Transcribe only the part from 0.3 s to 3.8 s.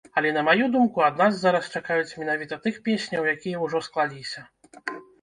на маю думку, ад нас зараз чакаюць менавіта тых песняў, якія